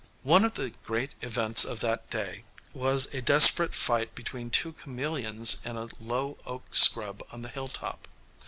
[0.23, 5.61] One of the great events of that day was a desperate fight between two chameleons
[5.63, 8.07] in a low oak scrub on the hilltop.